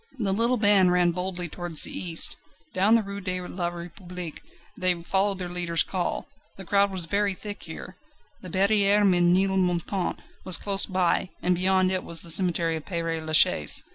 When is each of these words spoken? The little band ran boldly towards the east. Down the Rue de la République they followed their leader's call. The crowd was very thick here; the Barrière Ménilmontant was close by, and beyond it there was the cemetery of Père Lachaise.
The 0.17 0.33
little 0.33 0.57
band 0.57 0.91
ran 0.91 1.11
boldly 1.11 1.47
towards 1.47 1.83
the 1.83 1.95
east. 1.95 2.35
Down 2.73 2.95
the 2.95 3.03
Rue 3.03 3.21
de 3.21 3.39
la 3.39 3.69
République 3.69 4.39
they 4.75 4.99
followed 5.03 5.37
their 5.37 5.47
leader's 5.47 5.83
call. 5.83 6.27
The 6.57 6.65
crowd 6.65 6.89
was 6.89 7.05
very 7.05 7.35
thick 7.35 7.61
here; 7.61 7.97
the 8.41 8.49
Barrière 8.49 9.03
Ménilmontant 9.03 10.17
was 10.43 10.57
close 10.57 10.87
by, 10.87 11.29
and 11.43 11.53
beyond 11.53 11.91
it 11.91 12.01
there 12.01 12.01
was 12.01 12.23
the 12.23 12.31
cemetery 12.31 12.75
of 12.75 12.83
Père 12.85 13.23
Lachaise. 13.23 13.83